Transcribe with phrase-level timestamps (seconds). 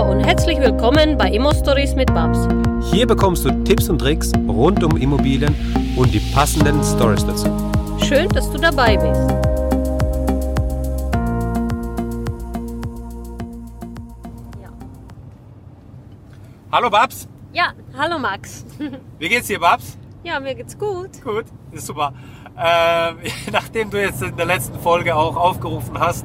[0.00, 2.48] Hallo und herzlich willkommen bei Immo Stories mit Babs.
[2.90, 5.54] Hier bekommst du Tipps und Tricks rund um Immobilien
[5.94, 7.48] und die passenden Stories dazu.
[8.08, 9.20] Schön, dass du dabei bist.
[16.72, 18.64] Hallo Babs, Ja, hallo Max.
[19.18, 19.98] wie geht's dir Babs?
[20.24, 21.22] Ja, mir geht's gut.
[21.22, 22.14] Gut, ist super.
[22.56, 23.18] Ähm,
[23.52, 26.24] nachdem du jetzt in der letzten Folge auch aufgerufen hast,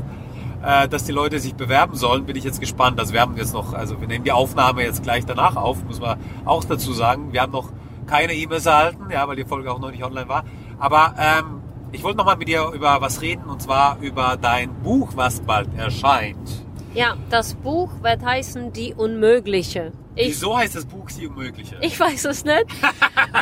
[0.66, 3.00] äh, dass die Leute sich bewerben sollen, bin ich jetzt gespannt.
[3.00, 6.00] Also wir haben jetzt noch, also wir nehmen die Aufnahme jetzt gleich danach auf, muss
[6.00, 7.32] man auch dazu sagen.
[7.34, 7.72] Wir haben noch
[8.08, 10.44] keine E-Mails erhalten, ja, weil die Folge auch noch nicht online war.
[10.80, 11.62] Aber ähm,
[11.92, 15.42] ich wollte noch mal mit dir über was reden und zwar über dein Buch, was
[15.42, 16.66] bald erscheint.
[16.94, 19.92] Ja, das Buch wird heißen Die Unmögliche.
[20.18, 21.76] Ich, Wieso heißt das Buch Die Unmögliche?
[21.82, 22.66] ich weiß es nicht,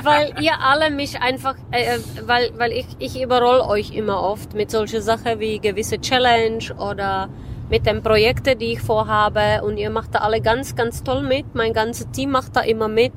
[0.03, 4.55] weil ihr alle mich einfach, äh, äh, weil, weil ich, ich überroll euch immer oft
[4.55, 7.29] mit solchen Sachen wie gewisse Challenge oder
[7.69, 11.53] mit den Projekten, die ich vorhabe und ihr macht da alle ganz, ganz toll mit.
[11.53, 13.13] Mein ganzes Team macht da immer mit.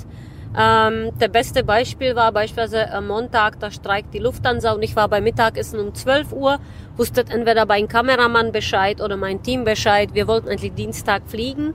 [0.58, 5.08] Ähm, der beste Beispiel war beispielsweise am Montag, da streikt die Lufthansa und ich war
[5.08, 6.58] bei Mittagessen um 12 Uhr,
[6.96, 10.10] wusste entweder mein Kameramann Bescheid oder mein Team Bescheid.
[10.12, 11.74] Wir wollten endlich Dienstag fliegen.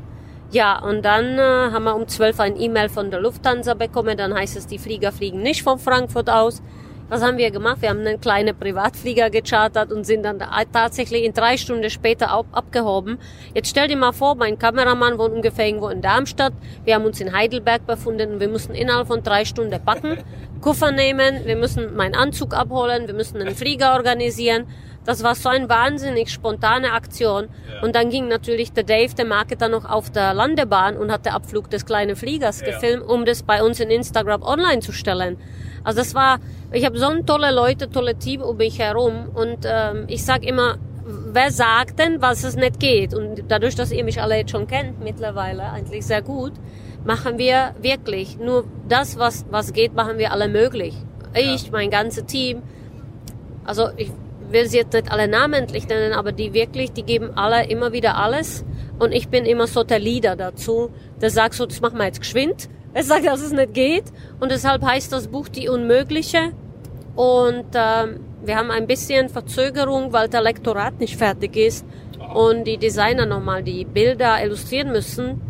[0.51, 4.17] Ja, und dann äh, haben wir um 12 ein E-Mail von der Lufthansa bekommen.
[4.17, 6.61] Dann heißt es, die Flieger fliegen nicht von Frankfurt aus.
[7.07, 7.81] Was haben wir gemacht?
[7.81, 12.31] Wir haben einen kleinen Privatflieger gechartert und sind dann da tatsächlich in drei Stunden später
[12.31, 13.17] ab abgehoben.
[13.53, 16.53] Jetzt stell dir mal vor, mein Kameramann wohnt ungefähr irgendwo in Darmstadt.
[16.85, 20.19] Wir haben uns in Heidelberg befunden und wir mussten innerhalb von drei Stunden packen,
[20.61, 24.67] Koffer nehmen, wir müssen meinen Anzug abholen, wir müssen einen Flieger organisieren.
[25.05, 27.45] Das war so eine wahnsinnig spontane Aktion.
[27.73, 27.81] Ja.
[27.81, 31.33] Und dann ging natürlich der Dave, der Marketer, noch auf der Landebahn und hat den
[31.33, 32.67] Abflug des kleinen Fliegers Ja.
[32.67, 35.37] gefilmt, um das bei uns in Instagram online zu stellen.
[35.83, 36.39] Also das war,
[36.71, 40.43] ich habe so ein tolle Leute, tolle Team um mich herum und ähm, ich sag
[40.45, 43.15] immer, wer sagt denn, was es nicht geht?
[43.15, 46.53] Und dadurch, dass ihr mich alle jetzt schon kennt mittlerweile, eigentlich sehr gut,
[47.03, 50.95] machen wir wirklich nur das, was, was geht, machen wir alle möglich.
[51.33, 52.61] Ich, mein ganzes Team,
[53.65, 54.11] also ich
[54.51, 58.17] will sie jetzt nicht alle namentlich nennen, aber die wirklich, die geben alle immer wieder
[58.17, 58.65] alles.
[58.99, 60.91] Und ich bin immer so der Leader dazu,
[61.21, 62.69] der sagt so, das machen wir jetzt geschwind.
[62.93, 64.05] Er sagt, dass es nicht geht.
[64.39, 66.51] Und deshalb heißt das Buch Die Unmögliche.
[67.15, 71.85] Und ähm, wir haben ein bisschen Verzögerung, weil der Lektorat nicht fertig ist
[72.33, 75.41] und die Designer nochmal die Bilder illustrieren müssen.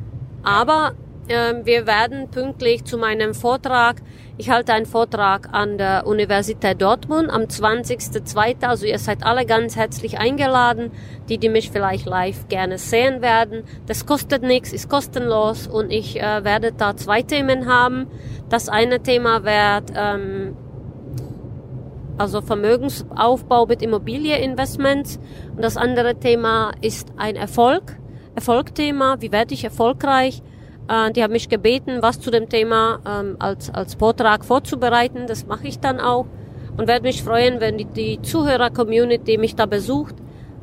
[0.43, 0.93] Aber
[1.31, 4.01] wir werden pünktlich zu meinem Vortrag,
[4.37, 8.65] ich halte einen Vortrag an der Universität Dortmund am 20.02.
[8.65, 10.91] Also ihr seid alle ganz herzlich eingeladen,
[11.29, 13.63] die, die mich vielleicht live gerne sehen werden.
[13.85, 18.07] Das kostet nichts, ist kostenlos und ich äh, werde da zwei Themen haben.
[18.49, 20.57] Das eine Thema wird ähm,
[22.17, 25.19] also Vermögensaufbau mit Immobilieninvestments.
[25.55, 27.97] Und das andere Thema ist ein Erfolg,
[28.33, 30.41] Erfolgthema, wie werde ich erfolgreich?
[30.91, 35.25] Äh, die haben mich gebeten, was zu dem Thema ähm, als, als Vortrag vorzubereiten.
[35.27, 36.25] Das mache ich dann auch
[36.77, 40.15] und werde mich freuen, wenn die, die Zuhörer-Community mich da besucht.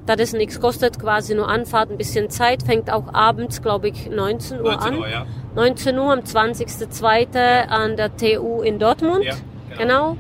[0.06, 4.09] Da das nichts kostet, quasi nur Anfahrt, ein bisschen Zeit, fängt auch abends, glaube ich,
[4.11, 4.99] 19 Uhr 19 an.
[4.99, 5.27] Uhr, ja.
[5.55, 7.69] 19 Uhr am 20.02.
[7.69, 9.25] an der TU in Dortmund.
[9.25, 9.34] Ja,
[9.77, 10.16] genau.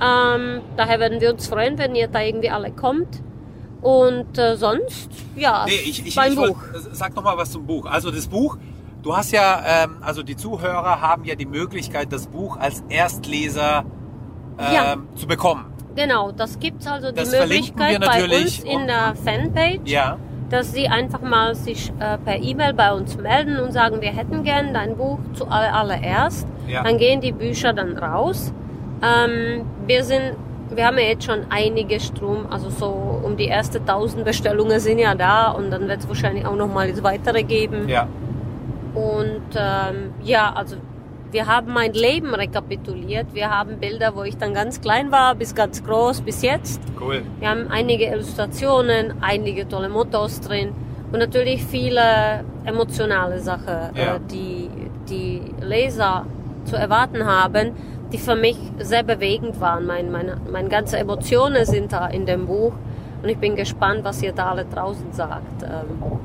[0.00, 3.22] Ähm, daher werden wir uns freuen, wenn ihr da irgendwie alle kommt.
[3.80, 6.62] Und äh, sonst, ja, Nee, ich, ich, beim ich wollt- Buch.
[6.92, 7.86] sag noch mal was zum Buch.
[7.86, 8.58] Also das Buch,
[9.02, 13.84] du hast ja, ähm, also die Zuhörer haben ja die Möglichkeit, das Buch als Erstleser
[14.58, 14.96] ähm, Ja.
[15.16, 15.66] zu bekommen.
[15.96, 20.16] Genau, das gibt's also die Das wir Möglichkeit bei uns in der Fanpage, Ja,
[20.48, 24.42] dass sie einfach mal sich äh, per E-Mail bei uns melden und sagen, wir hätten
[24.44, 26.46] gern dein Buch zu aller- allererst.
[26.68, 26.82] Ja.
[26.82, 28.52] Dann gehen die Bücher dann raus.
[29.02, 30.36] Ähm, wir sind,
[30.74, 34.98] wir haben ja jetzt schon einige Strom, also so um die erste tausend Bestellungen sind
[34.98, 37.88] ja da und dann wird es wahrscheinlich auch noch mal jetzt weitere geben.
[37.88, 38.06] ja.
[38.94, 40.76] Und ähm, ja, also
[41.30, 43.28] wir haben mein Leben rekapituliert.
[43.34, 46.80] Wir haben Bilder, wo ich dann ganz klein war, bis ganz groß, bis jetzt.
[47.00, 47.22] Cool.
[47.38, 50.72] Wir haben einige Illustrationen, einige tolle Mottos drin
[51.12, 54.16] und natürlich viele emotionale Sachen, Ja.
[54.16, 54.68] äh, die
[55.08, 56.24] die Leser
[56.66, 57.72] zu erwarten haben,
[58.12, 59.84] die für mich sehr bewegend waren.
[59.86, 62.72] Mein, meine, meine ganze Emotionen sind da in dem Buch
[63.22, 65.62] und ich bin gespannt, was ihr da alle draußen sagt.
[65.64, 66.18] Ähm,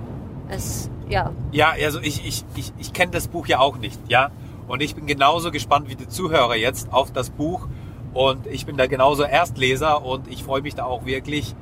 [0.50, 4.31] es, ja, Ja, also ich, ich, ich, ich kenne das Buch ja auch nicht, ja.
[4.68, 7.68] Und ich bin genauso gespannt wie die Zuhörer jetzt auf das Buch.
[8.13, 11.54] Und ich bin da genauso Erstleser und ich freue mich da auch wirklich,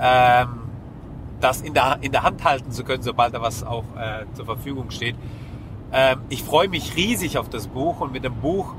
[0.00, 0.48] ähm,
[1.40, 4.44] das in der, in der Hand halten zu können, sobald da was auch äh, zur
[4.46, 5.14] Verfügung steht.
[5.92, 8.74] Ähm, ich freue mich riesig auf das Buch und mit dem Buch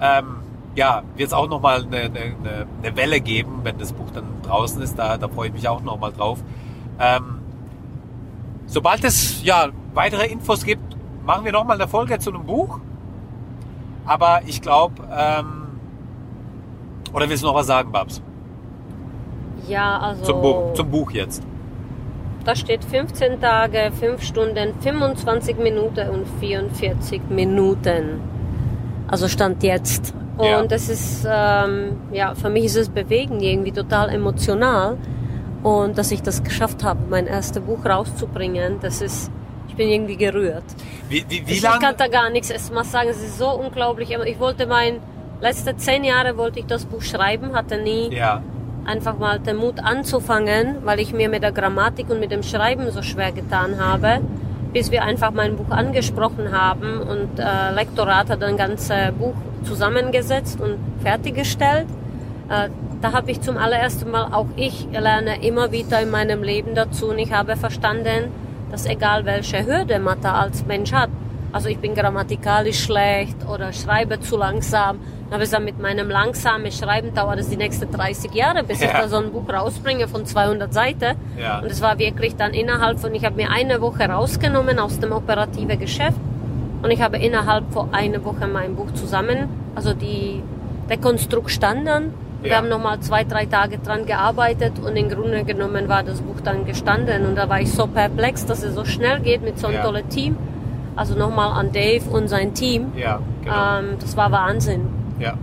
[0.00, 0.36] ähm,
[0.74, 4.82] ja, wird es auch nochmal eine, eine, eine- Welle geben, wenn das Buch dann draußen
[4.82, 4.98] ist.
[4.98, 6.40] Da, da freue ich mich auch nochmal drauf.
[6.98, 7.38] Ähm,
[8.74, 10.82] sobald es ja weitere Infos gibt,
[11.24, 12.80] machen wir nochmal eine Folge zu einem Buch.
[14.04, 15.68] Aber ich glaube, ähm,
[17.14, 18.20] oder willst du noch was sagen, Babs?
[19.68, 20.24] Ja, also.
[20.24, 21.42] Zum Buch, zum Buch jetzt.
[22.44, 28.20] Da steht 15 Tage, 5 Stunden, 25 Minuten und 44 Minuten.
[29.08, 30.12] Also Stand jetzt.
[30.36, 30.66] Und Ja.
[30.66, 34.98] das ist, ähm, ja, für mich ist es bewegend, irgendwie total emotional.
[35.64, 39.30] Und dass ich das geschafft habe, mein erstes Buch rauszubringen, das ist,
[39.66, 40.62] ich bin irgendwie gerührt.
[41.08, 41.96] Wie, wie, wie ich, ich kann lange?
[41.96, 44.10] da gar nichts, muss sagen, es ist so unglaublich.
[44.26, 45.00] Ich wollte mein,
[45.40, 48.42] letzte zehn Jahre wollte ich das Buch schreiben, hatte nie Ja,
[48.84, 52.90] einfach mal den Mut anzufangen, weil ich mir mit der Grammatik und mit dem Schreiben
[52.90, 54.20] so schwer getan habe,
[54.72, 60.60] bis wir einfach mein Buch angesprochen haben und äh, Lektorat hat ein ganzes Buch zusammengesetzt
[60.60, 61.86] und fertiggestellt.
[62.48, 62.68] Äh,
[63.04, 67.08] da habe ich zum allerersten Mal auch ich lerne immer wieder in meinem Leben dazu
[67.10, 68.30] und ich habe verstanden,
[68.70, 71.10] dass egal welche Hürde man da als Mensch hat,
[71.52, 76.08] also ich bin grammatikalisch schlecht oder schreibe zu langsam, dann habe ich gesagt, mit meinem
[76.08, 79.02] langsamen Schreiben dauert es die nächsten 30 Jahre, bis ich Ja.
[79.02, 81.14] da so ein Buch rausbringe von 200 Seiten.
[81.38, 81.58] Ja.
[81.58, 85.12] Und es war wirklich dann innerhalb von, ich habe mir eine Woche rausgenommen aus dem
[85.12, 86.16] operativen Geschäft
[86.82, 90.42] und ich habe innerhalb von einer Woche mein Buch zusammen, also die,
[90.88, 92.14] der Konstrukt stand dann.
[92.44, 92.56] Wir Ja.
[92.58, 96.66] haben nochmal zwei, drei Tage dran gearbeitet und im Grunde genommen war das Buch dann
[96.66, 99.76] gestanden und da war ich so perplex, dass es so schnell geht mit so einem
[99.76, 99.82] Ja.
[99.82, 100.36] tollen Team.
[100.94, 102.92] Also nochmal an Dave und sein Team.
[102.96, 103.78] ja, genau.
[103.78, 104.88] Ähm, das war Wahnsinn.
[105.18, 105.34] Ja.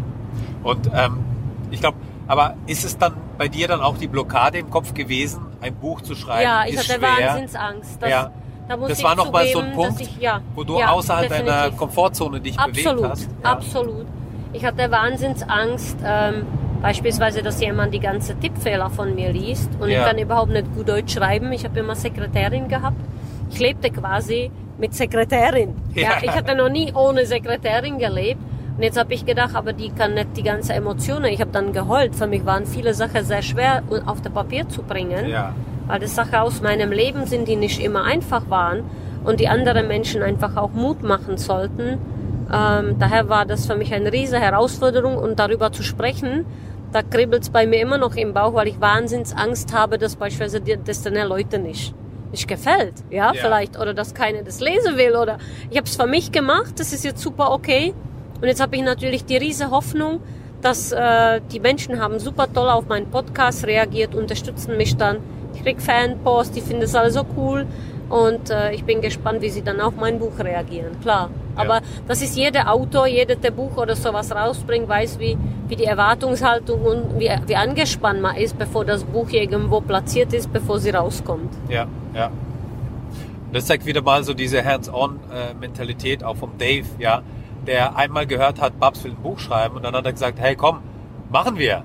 [0.61, 1.17] Und ähm,
[1.71, 5.41] ich glaube, aber ist es dann bei dir dann auch die Blockade im Kopf gewesen,
[5.59, 6.43] ein Buch zu schreiben?
[6.43, 7.01] Ja, ich hatte schwer.
[7.01, 7.97] Wahnsinnsangst.
[7.99, 8.31] Das, Ja.
[8.69, 11.43] da Das war noch mal so ein Punkt, ich, ja, wo du ja, außerhalb deiner
[11.45, 11.79] definitiv.
[11.79, 13.29] Komfortzone dich Absolut, bewegt hast.
[13.43, 13.51] Ja.
[13.51, 14.05] absolut.
[14.53, 16.45] Ich hatte Wahnsinnsangst, ähm,
[16.81, 19.99] beispielsweise, dass jemand die ganze Tippfehler von mir liest und Ja.
[20.01, 21.51] ich kann überhaupt nicht gut Deutsch schreiben.
[21.51, 22.97] Ich habe immer Sekretärin gehabt.
[23.51, 25.75] Ich lebte quasi mit Sekretärin.
[25.93, 26.01] Ja.
[26.03, 26.09] Ja.
[26.21, 28.41] ich hatte noch nie ohne Sekretärin gelebt.
[28.77, 31.25] Und jetzt habe ich gedacht, aber die kann nicht die ganze Emotionen.
[31.25, 32.15] Ich habe dann geheult.
[32.15, 35.53] Für mich waren viele Sachen sehr schwer auf das Papier zu bringen Ja.
[35.87, 38.83] weil das Sachen aus meinem Leben sind, die nicht immer einfach waren
[39.25, 41.97] und die anderen Menschen einfach auch Mut machen sollten.
[42.51, 46.45] Ähm, daher war das für mich eine riesige Herausforderung und darüber zu sprechen,
[46.91, 50.15] da kribbelt es bei mir immer noch im Bauch, weil ich wahnsinns Angst habe, dass
[50.15, 51.93] beispielsweise die- das den Leuten nicht
[52.31, 53.41] nicht gefällt, ja, Ja.
[53.41, 53.77] vielleicht.
[53.77, 55.17] Oder dass keiner das lesen will.
[55.17, 55.37] Oder
[55.69, 57.93] ich habe es für mich gemacht, das ist jetzt super okay.
[58.41, 60.21] Und jetzt habe ich natürlich die riesige Hoffnung,
[60.61, 65.17] dass äh, die Menschen haben super toll auf meinen Podcast reagiert, unterstützen mich dann.
[65.55, 67.65] Ich krieg Fanpost, die finden es alle so cool.
[68.07, 71.01] Und äh, ich bin gespannt, wie sie dann auf mein Buch reagieren.
[71.01, 75.37] Klar, aber das ist jeder Autor, jeder, der Buch oder sowas rausbringt, weiß, wie,
[75.67, 80.51] wie die Erwartungshaltung und wie, wie angespannt man ist, bevor das Buch irgendwo platziert ist,
[80.51, 81.53] bevor sie rauskommt.
[81.69, 82.31] Ja, ja.
[83.53, 87.21] Das zeigt wieder mal so diese Hands-on-Mentalität auch vom Dave, ja,
[87.67, 90.55] der einmal gehört hat, Babs will ein Buch schreiben und dann hat er gesagt, hey
[90.55, 90.79] komm,
[91.29, 91.83] machen wir,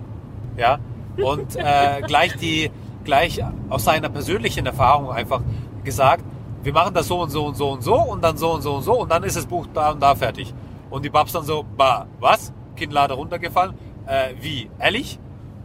[0.57, 0.79] ja.
[1.17, 2.71] Und äh, gleich die,
[3.05, 5.41] gleich aus seiner persönlichen Erfahrung einfach
[5.83, 6.25] gesagt,
[6.67, 8.75] wir machen das so und so und so und so und dann so und so
[8.75, 10.53] und so und dann ist das Buch da und da fertig.
[10.91, 12.53] Und die Babs dann so, bah, was?
[12.75, 13.75] Kinnlade runtergefallen?
[14.07, 14.69] Äh, wie?
[14.81, 15.19] Ehrlich?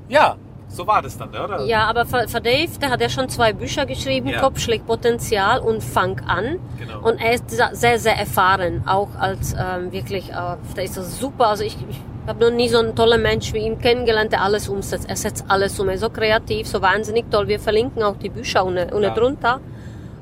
[0.10, 0.36] Ja,
[0.68, 1.66] so war das dann, oder?
[1.66, 4.42] Ja, aber für, Dave, der hat ja schon zwei Bücher geschrieben, Ja.
[4.42, 6.60] Kopf schlägt Potenzial und Fang an.
[6.78, 7.00] Genau.
[7.02, 11.48] Und er ist sehr, sehr, erfahren, auch als ähm, wirklich, äh, der ist das super.
[11.48, 14.70] Also ich, ich habe noch nie so einen tollen Mensch wie ihn kennengelernt, der alles
[14.70, 15.10] umsetzt.
[15.10, 17.48] Er setzt alles um, er ist so kreativ, so wahnsinnig toll.
[17.48, 19.10] Wir verlinken auch die Bücher unten Ja.
[19.16, 19.60] drunter.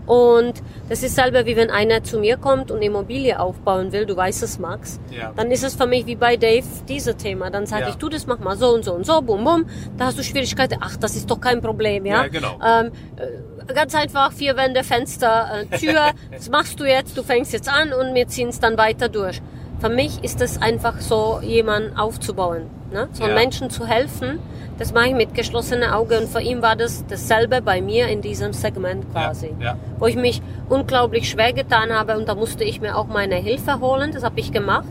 [0.10, 0.54] Und
[0.90, 4.42] das ist selber wie wenn einer zu mir kommt und Immobilie aufbauen will, du weißt
[4.42, 5.00] es, Max.
[5.16, 5.32] Ja.
[5.36, 7.52] Dann ist es für mich wie bei Dave dieses Thema.
[7.52, 7.90] Dann sage Ja.
[7.90, 9.66] ich, du, das mach mal so und so und so, bum bum.
[9.98, 10.80] Da hast du Schwierigkeiten.
[10.82, 12.24] Ach, das ist doch kein Problem, ja?
[12.24, 12.58] Ja, genau.
[12.66, 16.10] Ähm, äh, ganz einfach, vier Wände, Fenster, äh, Tür.
[16.32, 19.40] das machst du jetzt, du fängst jetzt an und wir ziehen es dann weiter durch.
[19.80, 22.64] Für mich ist es einfach so, jemanden aufzubauen.
[22.92, 23.08] Ne?
[23.14, 23.34] So Ja.
[23.36, 24.40] Menschen zu helfen,
[24.80, 26.20] das mache ich mit geschlossenen Augen.
[26.24, 29.54] Und für ihn war das dasselbe bei mir in diesem Segment quasi.
[29.60, 29.76] Ja, ja.
[30.00, 33.80] Wo ich mich unglaublich schwer getan habe und da musste ich mir auch meine Hilfe
[33.80, 34.12] holen.
[34.14, 34.88] Das habe ich gemacht.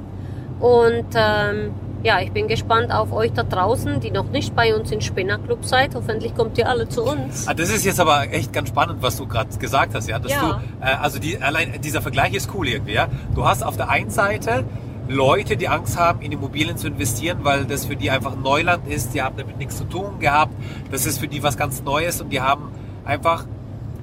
[0.60, 4.90] Und ähm, ja, ich bin gespannt auf euch da draußen, die noch nicht bei uns
[4.92, 5.94] im Spinnerclub seid.
[5.94, 7.46] Hoffentlich kommt ihr alle zu uns.
[7.48, 10.18] Ah, das ist jetzt aber echt ganz spannend, was du gerade gesagt hast, ja.
[10.18, 10.60] Dass Ja.
[10.80, 13.08] du, äh, also die, allein dieser Vergleich ist cool irgendwie, ja.
[13.34, 14.64] Du hast auf der einen Seite
[15.08, 19.14] Leute, die Angst haben, in Immobilien zu investieren, weil das für die einfach Neuland ist.
[19.14, 20.54] Die haben damit nichts zu tun gehabt.
[20.90, 22.70] Das ist für die was ganz Neues und die haben
[23.04, 23.46] einfach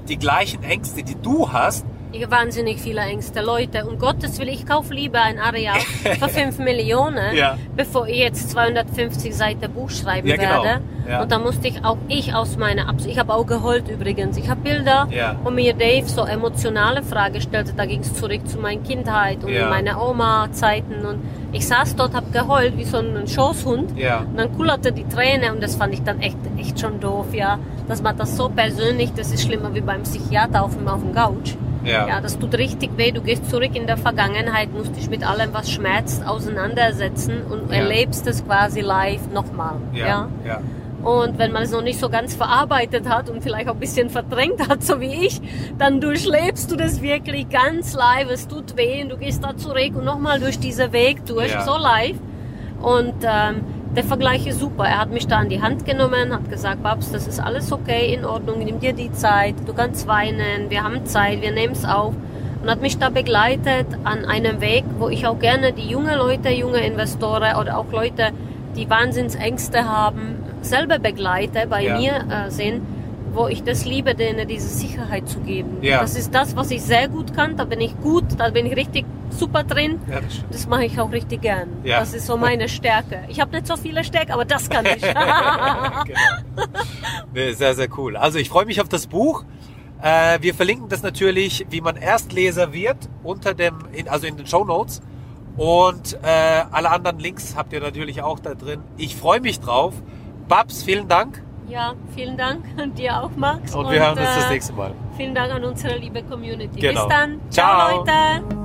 [0.09, 1.85] die gleichen Ängste, die du hast,
[2.29, 3.85] wahnsinnig viele Ängste, Leute.
[3.85, 7.57] Um Gottes Willen, ich kaufe lieber ein Areal für 5 Millionen, Ja.
[7.75, 10.63] bevor ich jetzt 250 Seiten Buch schreiben Ja, genau.
[10.63, 10.81] werde.
[11.07, 11.21] Ja.
[11.21, 14.37] Und da musste ich auch ich aus meiner Absicht, ich habe auch geheult übrigens.
[14.37, 15.07] Ich habe Bilder,
[15.43, 17.73] wo mir Dave so emotionale Fragen stellte.
[17.73, 19.69] Da ging es zurück zu meiner Kindheit und Ja.
[19.69, 21.05] meine Oma-Zeiten.
[21.05, 21.19] Und
[21.51, 23.95] ich saß dort, habe geheult wie so ein Schoßhund.
[24.21, 27.59] Und dann kullerte die Träne und das fand ich dann echt, echt schon doof, ja.
[27.87, 31.13] Dass man das so persönlich, das ist schlimmer wie beim Psychiater auf dem, auf dem
[31.13, 31.53] Couch.
[31.85, 32.07] Ja.
[32.07, 33.11] Ja, das tut richtig weh.
[33.11, 37.77] Du gehst zurück in der Vergangenheit, musst dich mit allem, was schmerzt, auseinandersetzen und Ja.
[37.77, 39.75] erlebst es quasi live nochmal.
[39.93, 40.07] Ja.
[40.07, 40.27] Ja.
[40.45, 40.61] ja.
[41.03, 44.09] Und wenn man es noch nicht so ganz verarbeitet hat und vielleicht auch ein bisschen
[44.09, 45.39] verdrängt hat, so wie ich,
[45.77, 48.29] dann durchlebst du das wirklich ganz live.
[48.31, 51.61] Es tut weh und du gehst da zurück und nochmal durch diesen Weg durch, Ja.
[51.61, 52.17] so live.
[52.81, 53.61] Und ähm,
[53.95, 54.85] der Vergleich ist super.
[54.85, 58.13] Er hat mich da an die Hand genommen, hat gesagt, Babs, das ist alles okay,
[58.13, 61.85] in Ordnung, nimm dir die Zeit, du kannst weinen, wir haben Zeit, wir nehmen es
[61.85, 62.13] auf.
[62.61, 66.49] Und hat mich da begleitet an einem Weg, wo ich auch gerne die junge Leute,
[66.49, 68.29] junge Investoren oder auch Leute,
[68.75, 71.97] die Wahnsinnsängste haben, selber begleite, bei Ja.
[71.97, 72.81] mir äh, sind,
[73.33, 75.77] wo ich das liebe, denen diese Sicherheit zu geben.
[75.81, 76.01] Ja.
[76.01, 78.75] Das ist das, was ich sehr gut kann, da bin ich gut, da bin ich
[78.75, 79.05] richtig
[79.37, 79.99] super drin.
[80.09, 80.43] ja das.
[80.51, 81.69] Das mache ich auch richtig gern.
[81.83, 81.99] Ja.
[81.99, 83.23] Das ist so meine Stärke.
[83.27, 85.01] Ich habe nicht so viele Stärken, aber das kann ich.
[85.01, 86.03] genau.
[87.33, 88.15] Nee, sehr, sehr cool.
[88.17, 89.43] Also ich freue mich auf das Buch.
[90.01, 94.47] Äh, wir verlinken das natürlich, wie man Erstleser wird, unter dem, in, also in den
[94.47, 95.01] Show Notes.
[95.57, 98.81] Und äh, alle anderen Links habt ihr natürlich auch da drin.
[98.97, 99.93] Ich freue mich drauf.
[100.47, 101.41] Babs, vielen Dank.
[101.69, 103.73] ja, vielen Dank und dir auch, Max.
[103.73, 104.93] Und wir hören uns das äh, nächste Mal.
[105.17, 106.79] Vielen Dank an unsere liebe Community.
[106.79, 107.07] Genau.
[107.07, 107.39] Bis dann.
[107.49, 107.99] Ciao.
[107.99, 108.64] Leute.